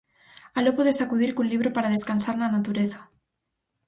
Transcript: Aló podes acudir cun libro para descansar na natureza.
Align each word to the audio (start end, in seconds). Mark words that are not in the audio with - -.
Aló 0.59 0.71
podes 0.77 0.99
acudir 1.05 1.31
cun 1.35 1.47
libro 1.53 1.69
para 1.75 1.93
descansar 1.95 2.35
na 2.39 2.53
natureza. 2.55 2.99